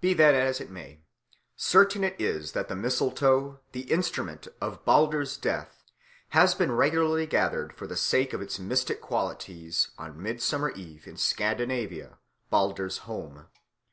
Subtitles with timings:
[0.00, 1.02] Be that as it may,
[1.54, 5.84] certain it is that the mistletoe, the instrument of Balder's death,
[6.30, 11.16] has been regularly gathered for the sake of its mystic qualities on Midsummer Eve in
[11.16, 12.18] Scandinavia,
[12.50, 13.46] Balder's home.